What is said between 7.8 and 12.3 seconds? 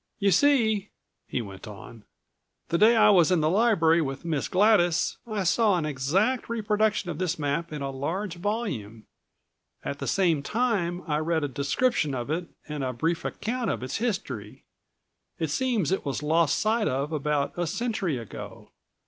a large volume. At the same time I read a description